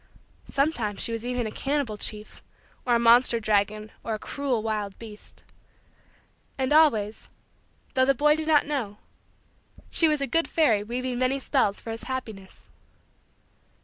Sometimes 0.47 0.99
she 0.99 1.11
was 1.11 1.23
even 1.27 1.45
a 1.45 1.51
cannibal 1.51 1.95
chief, 1.95 2.41
or 2.87 2.95
a 2.95 2.99
monster 2.99 3.39
dragon, 3.39 3.91
or 4.03 4.15
a 4.15 4.17
cruel 4.17 4.63
wild 4.63 4.97
beast. 4.97 5.43
And 6.57 6.73
always 6.73 7.29
though 7.93 8.05
the 8.05 8.15
boy 8.15 8.35
did 8.35 8.47
not 8.47 8.65
know 8.65 8.97
she 9.91 10.07
was 10.07 10.19
a 10.19 10.25
good 10.25 10.47
fairy 10.47 10.81
weaving 10.83 11.19
many 11.19 11.37
spells 11.37 11.79
for 11.79 11.91
his 11.91 12.05
happiness. 12.05 12.67